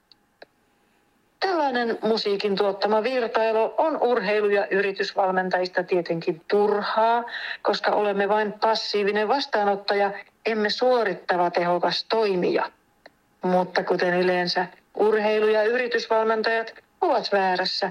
[1.41, 7.25] Tällainen musiikin tuottama virtailu on urheilu- ja yritysvalmentajista tietenkin turhaa,
[7.63, 10.13] koska olemme vain passiivinen vastaanottaja,
[10.47, 12.71] emme suorittava tehokas toimija.
[13.43, 17.91] Mutta kuten yleensä, urheilu- ja yritysvalmentajat ovat väärässä.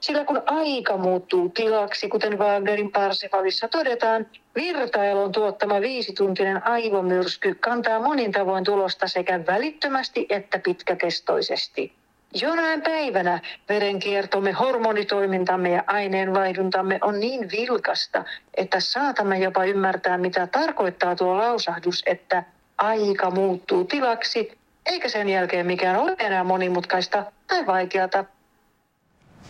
[0.00, 8.32] Sillä kun aika muuttuu tilaksi, kuten Wagnerin Parsifalissa todetaan, virtailun tuottama viisituntinen aivomyrsky kantaa monin
[8.32, 11.92] tavoin tulosta sekä välittömästi että pitkäkestoisesti.
[12.40, 18.24] Jonain päivänä verenkiertomme, hormonitoimintamme ja aineenvaihduntamme on niin vilkasta,
[18.56, 22.44] että saatamme jopa ymmärtää, mitä tarkoittaa tuo lausahdus, että
[22.78, 28.24] aika muuttuu tilaksi, eikä sen jälkeen mikään ole enää monimutkaista tai vaikeata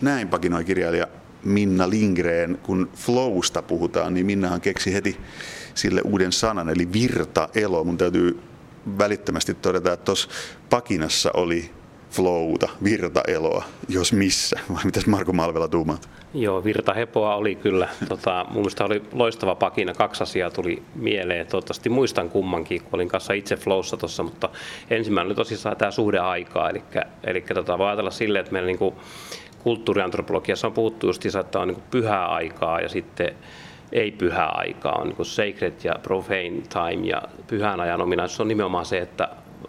[0.00, 1.06] näin pakinoi kirjailija
[1.44, 2.58] Minna Lindgren.
[2.62, 5.16] Kun flowsta puhutaan, niin Minnahan keksi heti
[5.74, 7.84] sille uuden sanan, eli virtaelo.
[7.84, 8.40] Mun täytyy
[8.98, 10.28] välittömästi todeta, että tuossa
[10.70, 11.70] pakinassa oli
[12.10, 14.60] flowta, virtaeloa, jos missä?
[14.74, 16.08] Vai mitäs Marko Malvela tuumaat?
[16.34, 17.88] Joo, virtahepoa oli kyllä.
[18.08, 19.94] Tota, mun mielestä oli loistava pakina.
[19.94, 21.46] Kaksi asiaa tuli mieleen.
[21.46, 24.48] Toivottavasti muistan kummankin, kun olin kanssa itse flowssa tuossa, mutta
[24.90, 26.70] ensimmäinen oli tosissaan tämä suhde aikaa.
[26.70, 26.82] Eli,
[27.24, 28.94] eli tota, voi ajatella silleen, että meillä niin
[29.66, 33.34] kulttuuriantropologiassa on puhuttu just että on niin pyhää aikaa ja sitten
[33.92, 38.84] ei pyhää aikaa, on niin sacred ja profane time ja pyhän ajan ominaisuus on nimenomaan
[38.86, 39.28] se, että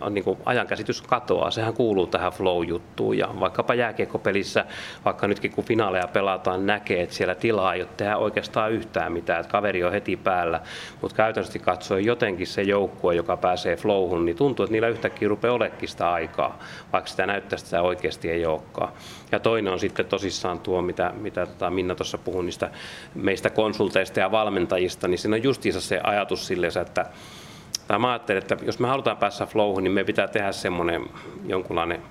[0.09, 1.51] niin kuin ajankäsitys katoaa.
[1.51, 4.65] Sehän kuuluu tähän flow-juttuun ja vaikkapa jääkiekkopelissä,
[5.05, 9.39] vaikka nytkin kun finaaleja pelataan, näkee, että siellä tilaa ei ole tehdä oikeastaan yhtään mitään,
[9.39, 10.61] että kaveri on heti päällä,
[11.01, 15.53] mutta käytännössä katsoen jotenkin se joukkue, joka pääsee flowhun, niin tuntuu, että niillä yhtäkkiä rupeaa
[15.53, 16.59] olekin sitä aikaa,
[16.93, 18.93] vaikka sitä näyttää, sitä oikeasti ei olekaan.
[19.31, 22.71] Ja toinen on sitten tosissaan tuo, mitä, mitä tota Minna tuossa puhui niistä
[23.15, 27.05] meistä konsulteista ja valmentajista, niin siinä on justiinsa se ajatus silleen, että
[27.87, 31.05] tai mä ajattelen, että jos me halutaan päästä flowhun, niin me pitää tehdä semmoinen
[31.45, 32.01] jonkunlainen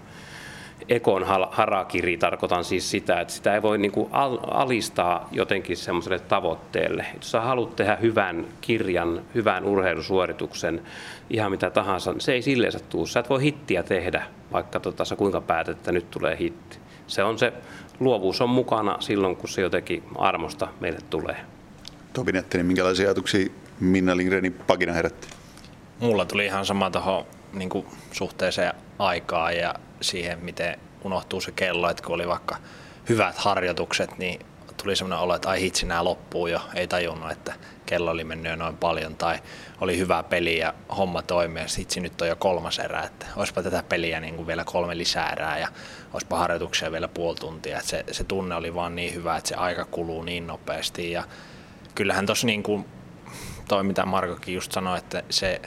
[0.88, 4.08] ekon harakiri, tarkoitan siis sitä, että sitä ei voi niin kuin
[4.50, 7.06] alistaa jotenkin semmoiselle tavoitteelle.
[7.14, 10.82] Jos sä haluat tehdä hyvän kirjan, hyvän urheilusuorituksen,
[11.30, 13.06] ihan mitä tahansa, se ei silleen tuu.
[13.06, 16.78] Sä et voi hittiä tehdä, vaikka tota, sä kuinka päätet, että nyt tulee hitti.
[17.06, 17.52] Se on se,
[18.00, 21.36] luovuus on mukana silloin, kun se jotenkin armosta meille tulee.
[22.12, 23.48] Topi Nettinen, minkälaisia ajatuksia
[23.80, 25.35] Minna Lindgrenin pagina herätti?
[26.00, 32.02] Mulla tuli ihan sama tuohon niin suhteeseen aikaan ja siihen, miten unohtuu se kello, että
[32.02, 32.56] kun oli vaikka
[33.08, 34.40] hyvät harjoitukset, niin
[34.82, 36.60] tuli sellainen olo, että ai hitsi, nämä loppuu jo.
[36.74, 37.54] Ei tajunnut, että
[37.86, 39.38] kello oli mennyt jo noin paljon tai
[39.80, 43.62] oli hyvä peli ja homma toimii ja hitsi nyt on jo kolmas erä, että olisipa
[43.62, 45.68] tätä peliä niin kuin vielä kolme lisää erää ja
[46.12, 47.78] olisipa harjoituksia vielä puoli tuntia.
[47.78, 51.24] Että se, se tunne oli vaan niin hyvä, että se aika kuluu niin nopeasti ja
[51.94, 52.84] kyllähän tuossa niin kuin
[53.68, 55.60] toi mitä Markokin just sanoi, että se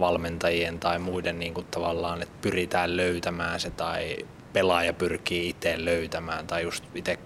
[0.00, 4.16] valmentajien tai muiden niin kuin tavallaan, että pyritään löytämään se tai
[4.52, 7.18] pelaaja pyrkii itse löytämään tai just itse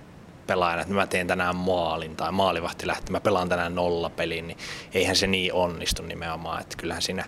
[0.47, 4.59] pelaajana, että mä teen tänään maalin tai maalivahti lähtee, mä pelaan tänään nollapelin, niin
[4.95, 6.61] eihän se niin onnistu nimenomaan.
[6.61, 7.25] Että kyllähän siinä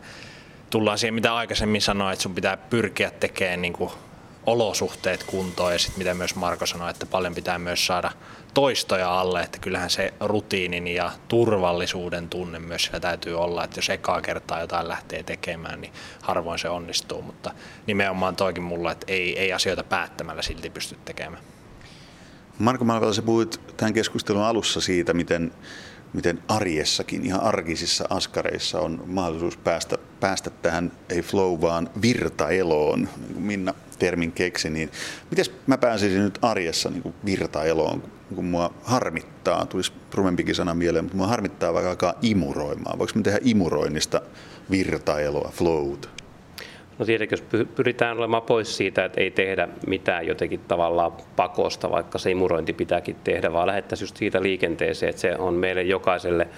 [0.71, 3.91] tullaan siihen, mitä aikaisemmin sanoin, että sun pitää pyrkiä tekemään niin kuin
[4.47, 8.11] olosuhteet kuntoon ja sitten mitä myös Marko sanoi, että paljon pitää myös saada
[8.55, 13.91] toistoja alle, että kyllähän se rutiinin ja turvallisuuden tunne myös siellä täytyy olla, että jos
[13.91, 17.51] ekaa kertaa jotain lähtee tekemään, niin harvoin se onnistuu, mutta
[17.87, 21.43] nimenomaan toikin mulla, että ei, ei asioita päättämällä silti pysty tekemään.
[22.59, 25.53] Marko Malvela, sä puhuit tämän keskustelun alussa siitä, miten,
[26.13, 33.35] miten arjessakin, ihan arkisissa askareissa on mahdollisuus päästä, päästä tähän, ei flow, vaan virtaeloon, niin
[33.35, 34.91] kuin Minna termin keksi, niin
[35.31, 38.03] miten mä pääsisin nyt arjessa niin kuin virtaeloon,
[38.35, 42.99] kun mua harmittaa, tulisi rumempikin sana mieleen, mutta mua harmittaa vaikka alkaa imuroimaan.
[42.99, 44.21] Voiko me tehdä imuroinnista
[44.71, 46.09] virtaeloa, flowta?
[46.99, 52.19] No tietenkin, jos pyritään olemaan pois siitä, että ei tehdä mitään jotenkin tavallaan pakosta, vaikka
[52.19, 56.49] se imurointi pitääkin tehdä, vaan lähettäisiin just siitä liikenteeseen, että se on meille jokaiselle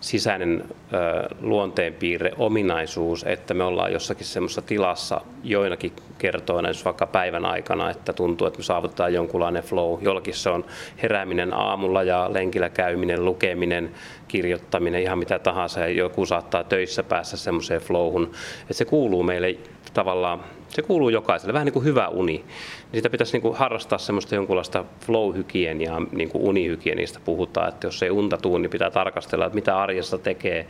[0.00, 7.44] sisäinen ö, luonteenpiirre, ominaisuus, että me ollaan jossakin semmoisessa tilassa joinakin kertoina, jos vaikka päivän
[7.44, 9.98] aikana, että tuntuu, että me saavutetaan jonkunlainen flow.
[10.02, 10.64] Jollakin se on
[11.02, 13.90] herääminen aamulla ja lenkillä käyminen, lukeminen,
[14.28, 15.80] kirjoittaminen, ihan mitä tahansa.
[15.80, 18.30] Ja joku saattaa töissä päässä semmoiseen flowhun.
[18.62, 19.56] Että se kuuluu meille
[19.94, 22.44] tavallaan, se kuuluu jokaiselle, vähän niin kuin hyvä uni.
[22.92, 28.02] Niin sitä pitäisi niin kuin harrastaa semmoista jonkunlaista flow-hygieniaa, niin kuin unihygienistä puhutaan, että jos
[28.02, 30.66] ei unta tuu, niin pitää tarkastella, että mitä arjessa tekee,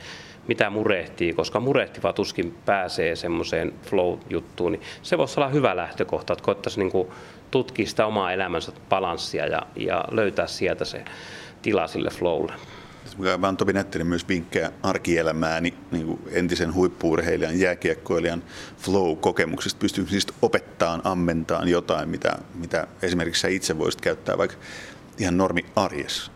[0.48, 6.44] mitä murehtii, koska murehtiva tuskin pääsee semmoiseen flow-juttuun, niin se voisi olla hyvä lähtökohta, että
[6.44, 7.09] koettaisiin niin kuin
[7.50, 11.04] tutkia sitä omaa elämänsä balanssia ja, ja löytää sieltä se
[11.62, 12.52] tila sille flowlle
[13.40, 18.42] vaan Topi Nettinen myös vinkkejä arkielämään niin, niin kuin entisen huippuurheilijan, jääkiekkoilijan
[18.78, 24.57] flow-kokemuksista pystyy siis opettamaan, ammentaan jotain, mitä, mitä esimerkiksi sä itse voisit käyttää vaikka
[25.18, 26.33] ihan normi arjessa.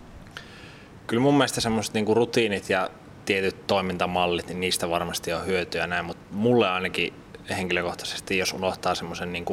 [1.06, 2.90] Kyllä mun mielestä semmoiset niin rutiinit ja
[3.24, 7.14] tietyt toimintamallit, niin niistä varmasti on hyötyä näin, mutta mulle ainakin
[7.50, 9.44] henkilökohtaisesti, jos unohtaa semmoisen niin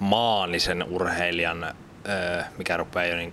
[0.00, 1.74] maanisen urheilijan,
[2.58, 3.30] mikä rupeaa jo niin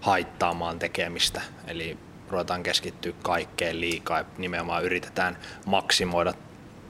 [0.00, 1.98] haittaamaan tekemistä, eli
[2.30, 6.34] ruvetaan keskittyä kaikkeen liikaa ja nimenomaan yritetään maksimoida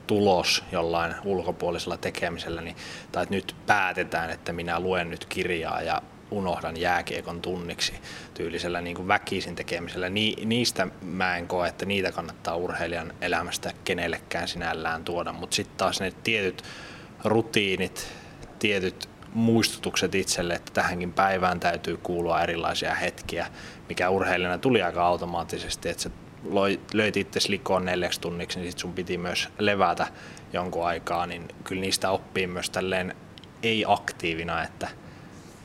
[0.06, 2.76] tulos jollain ulkopuolisella tekemisellä, niin,
[3.12, 7.92] tai että nyt päätetään, että minä luen nyt kirjaa ja unohdan jääkiekon tunniksi
[8.34, 10.08] tyylisellä niin kuin väkisin tekemisellä.
[10.08, 15.76] Ni, niistä mä en koe, että niitä kannattaa urheilijan elämästä kenellekään sinällään tuoda, mutta sitten
[15.76, 16.62] taas ne tietyt
[17.24, 18.08] rutiinit,
[18.58, 23.46] tietyt muistutukset itselle, että tähänkin päivään täytyy kuulua erilaisia hetkiä,
[23.88, 26.10] mikä urheilijana tuli aika automaattisesti, että sä
[26.92, 30.06] löit itse likoon neljäksi tunniksi, niin sit sun piti myös levätä
[30.52, 33.14] jonkun aikaa, niin kyllä niistä oppii myös tälleen
[33.62, 34.88] ei-aktiivina, että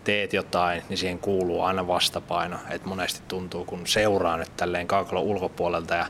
[0.03, 2.57] teet jotain, niin siihen kuuluu aina vastapaino.
[2.69, 6.05] Et monesti tuntuu, kun seuraa nyt tälleen kaukalon ulkopuolelta ja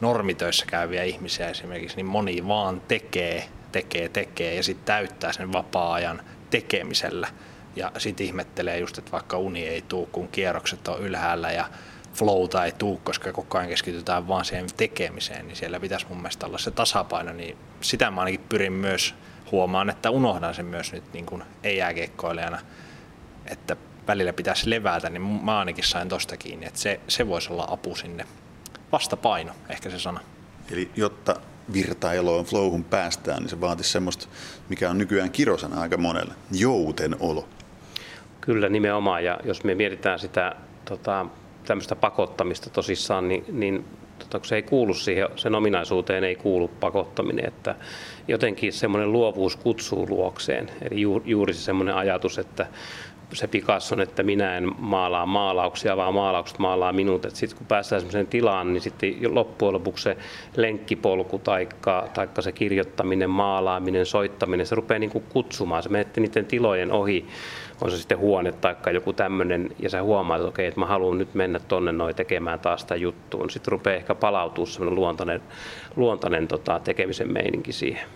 [0.00, 6.22] normitöissä käyviä ihmisiä esimerkiksi, niin moni vaan tekee, tekee, tekee ja sitten täyttää sen vapaa-ajan
[6.54, 7.28] tekemisellä.
[7.76, 11.68] Ja sitten ihmettelee just, että vaikka uni ei tuu, kun kierrokset on ylhäällä ja
[12.14, 16.46] flowta ei tuu, koska koko ajan keskitytään vaan siihen tekemiseen, niin siellä pitäisi mun mielestä
[16.46, 19.14] olla se tasapaino, niin sitä mä ainakin pyrin myös
[19.52, 22.58] huomaan, että unohdan sen myös nyt niin kuin ei-jääkiekkoilijana,
[23.46, 23.76] että
[24.08, 27.96] välillä pitäisi levätä, niin mä ainakin sain tosta kiinni, että se, se voisi olla apu
[27.96, 28.26] sinne.
[28.92, 30.20] Vastapaino, ehkä se sana.
[30.70, 31.36] Eli jotta
[31.72, 34.26] virtaeloon, flowhun päästään, niin se vaatisi semmoista,
[34.68, 37.48] mikä on nykyään kirosana aika monelle, jouten olo.
[38.40, 41.26] Kyllä nimenomaan, ja jos me mietitään sitä tota,
[41.64, 43.84] tämmöistä pakottamista tosissaan, niin, niin
[44.18, 47.74] tota, kun se ei kuulu siihen, sen ominaisuuteen ei kuulu pakottaminen, että
[48.28, 50.70] jotenkin semmoinen luovuus kutsuu luokseen.
[50.90, 52.66] Eli juuri se semmoinen ajatus, että
[53.34, 57.26] se Picasson, että minä en maalaa maalauksia, vaan maalaukset maalaa minut.
[57.28, 60.16] Sitten kun päästään sellaiseen tilaan, niin sitten loppujen lopuksi se
[60.56, 65.82] lenkkipolku taikka, taikka se kirjoittaminen, maalaaminen, soittaminen, se rupeaa niin kuin kutsumaan.
[65.82, 67.26] Se menette niiden tilojen ohi,
[67.80, 71.18] on se sitten huone tai joku tämmöinen, ja sä huomaat, että okei, että mä haluan
[71.18, 73.50] nyt mennä tonne noin tekemään taas sitä juttuun.
[73.50, 75.42] Sitten rupeaa ehkä palautua semmoinen luontainen,
[75.96, 78.06] luontainen tota, tekemisen meininki siihen.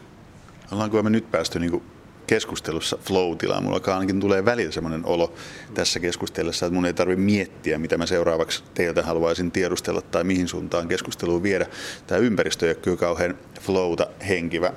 [0.72, 1.82] Ollaanko me nyt päästy niin
[2.28, 3.62] keskustelussa flow-tilaan.
[3.62, 5.34] Mulla ainakin tulee välillä sellainen olo
[5.74, 10.48] tässä keskustellessa, että mun ei tarvitse miettiä, mitä mä seuraavaksi teiltä haluaisin tiedustella tai mihin
[10.48, 11.66] suuntaan keskusteluun viedä.
[12.06, 14.72] Tämä ympäristö ei ole kyllä kauhean flowta henkivä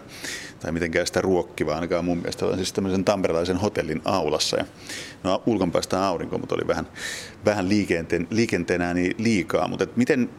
[0.60, 2.46] tai mitenkään sitä ruokkivaa, ainakaan mun mielestä.
[2.46, 4.58] Olen siis tämmöisen tamperelaisen hotellin aulassa.
[4.58, 4.66] Ja,
[5.24, 6.88] no ulkonpäästä aurinko, mutta oli vähän,
[7.46, 9.68] vähän liikenteen, liikenteenä niin liikaa.
[9.68, 10.30] Mutta miten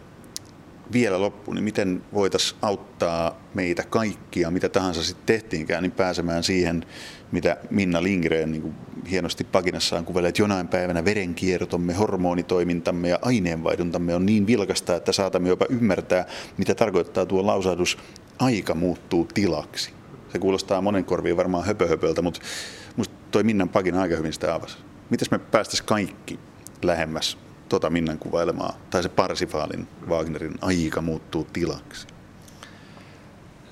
[0.93, 6.87] vielä loppuun, niin miten voitaisiin auttaa meitä kaikkia, mitä tahansa sitten tehtiinkään, niin pääsemään siihen,
[7.33, 8.75] mitä Minna Lindgren niin kuin
[9.11, 15.49] hienosti pakinassaan kuvelee, että jonain päivänä verenkiertomme, hormonitoimintamme ja aineenvaihduntamme on niin vilkasta, että saatamme
[15.49, 16.27] jopa ymmärtää,
[16.59, 17.99] mitä tarkoittaa tuo lausahdus,
[18.39, 19.93] aika muuttuu tilaksi.
[20.33, 22.41] Se kuulostaa monen korviin varmaan höpöhöpöltä, mutta
[22.97, 24.77] musta toi Minnan pakina aika hyvin sitä avasi.
[25.11, 26.39] Mitäs me päästäisiin kaikki
[26.83, 27.39] lähemmäs
[27.73, 32.07] tota Minnan kuvailemaa, tai se Parsifaalin Wagnerin aika muuttuu tilaksi.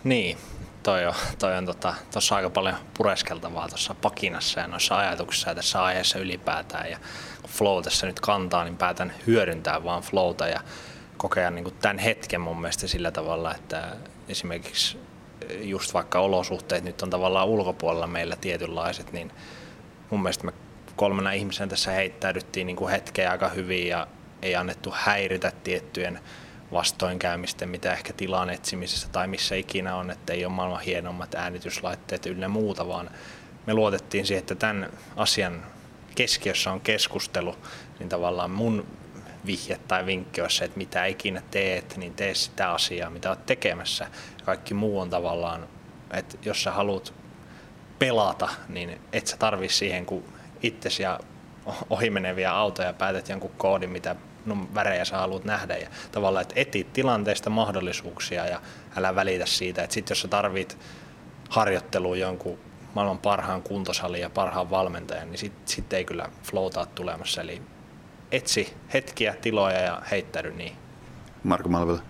[0.04, 0.38] Niin,
[0.82, 5.54] toi on, toi on tota, tossa aika paljon pureskeltavaa tuossa pakinassa ja noissa ajatuksissa ja
[5.54, 6.90] tässä aiheessa ylipäätään.
[6.90, 6.98] Ja
[7.42, 10.60] kun flow tässä nyt kantaa, niin päätän hyödyntää vaan flowta ja
[11.16, 13.96] kokea niin tämän hetken mun mielestä sillä tavalla, että
[14.28, 14.98] esimerkiksi
[15.60, 19.32] just vaikka olosuhteet nyt on tavallaan ulkopuolella meillä tietynlaiset, niin
[20.10, 20.52] mun mielestä me
[21.00, 24.06] kolmena ihmisenä tässä heittäydyttiin niin kuin hetkeä aika hyvin ja
[24.42, 26.20] ei annettu häiritä tiettyjen
[26.72, 32.26] vastoinkäymisten, mitä ehkä tilan etsimisessä tai missä ikinä on, että ei ole maailman hienommat äänityslaitteet
[32.26, 33.10] ynnä muuta, vaan
[33.66, 35.66] me luotettiin siihen, että tämän asian
[36.14, 37.56] keskiössä on keskustelu,
[37.98, 38.86] niin tavallaan mun
[39.46, 43.46] vihje tai vinkki on se, että mitä ikinä teet, niin tee sitä asiaa, mitä olet
[43.46, 44.06] tekemässä.
[44.44, 45.68] Kaikki muu on tavallaan,
[46.10, 47.14] että jos sä haluat
[47.98, 51.20] pelata, niin et sä tarvi siihen, kun itsesi ja
[51.90, 54.16] ohimeneviä autoja päätät jonkun koodin, mitä
[54.74, 58.60] värejä sä haluat nähdä ja tavallaan, että etit tilanteesta mahdollisuuksia ja
[58.96, 60.78] älä välitä siitä, että sitten jos sä tarvit
[61.48, 62.58] harjoitteluun jonkun
[62.94, 67.40] maailman parhaan kuntosalin ja parhaan valmentajan, niin sitten sit ei kyllä flowtaa tulemassa.
[67.40, 67.62] Eli
[68.32, 70.72] etsi hetkiä, tiloja ja heittäydy niin.
[71.44, 72.02] Marko Malvela.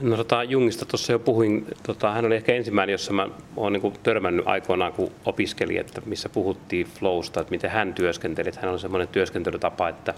[0.00, 3.92] No tota, Jungista tuossa jo puhuin, tota, hän oli ehkä ensimmäinen, jossa mä olen niin
[4.02, 8.48] törmännyt aikoinaan, kun opiskelin, että missä puhuttiin flowsta, että miten hän työskenteli.
[8.48, 10.14] Että hän oli semmoinen työskentelytapa, että,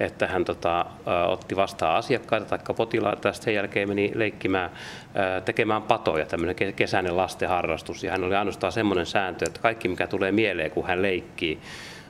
[0.00, 0.86] että hän tota,
[1.26, 4.70] otti vastaan asiakkaita tai potilaita ja sen jälkeen meni leikkimään,
[5.44, 8.04] tekemään patoja, tämmöinen kesäinen lastenharrastus.
[8.04, 11.58] Ja hän oli ainoastaan semmoinen sääntö, että kaikki mikä tulee mieleen, kun hän leikkii,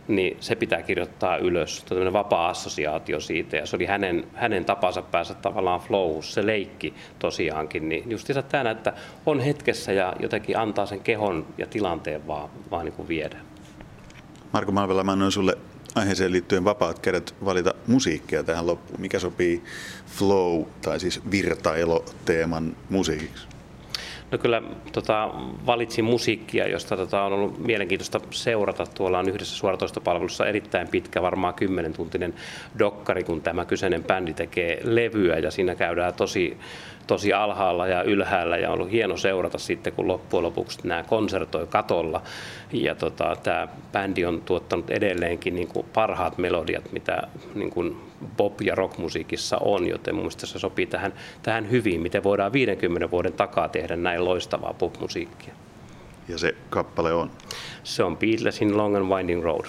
[0.08, 1.84] niin se pitää kirjoittaa ylös.
[1.84, 6.94] Tällainen vapaa assosiaatio siitä ja se oli hänen, hänen tapansa päästä tavallaan flow, se leikki
[7.18, 7.88] tosiaankin.
[7.88, 8.92] Niin justiinsa tämä, että
[9.26, 13.36] on hetkessä ja jotenkin antaa sen kehon ja tilanteen vaan, vaan niin kuin viedä.
[14.52, 15.58] Marko Malvela, mä annoin sulle
[15.94, 19.00] aiheeseen liittyen vapaat kädet valita musiikkia tähän loppuun.
[19.00, 19.62] Mikä sopii
[20.06, 23.57] flow tai siis virtailo-teeman musiikiksi?
[24.30, 24.62] No kyllä
[24.92, 25.30] tota,
[25.66, 28.86] valitsin musiikkia, josta tota, on ollut mielenkiintoista seurata.
[28.86, 32.34] Tuolla on yhdessä suoratoistopalvelussa erittäin pitkä, varmaan 10 tuntinen
[32.78, 36.56] dokkari, kun tämä kyseinen bändi tekee levyä ja siinä käydään tosi
[37.08, 41.66] tosi alhaalla ja ylhäällä ja on ollut hieno seurata sitten, kun loppujen lopuksi nämä konsertoi
[41.66, 42.22] katolla.
[42.72, 47.22] Ja tota, tämä bändi on tuottanut edelleenkin niin kuin parhaat melodiat, mitä
[47.54, 47.96] niin kuin
[48.36, 53.32] pop- ja rockmusiikissa on, joten mun se sopii tähän, tähän hyvin, miten voidaan 50 vuoden
[53.32, 55.54] takaa tehdä näin loistavaa popmusiikkia.
[56.28, 57.30] Ja se kappale on?
[57.84, 59.64] Se on Beatlesin Long and Winding Road.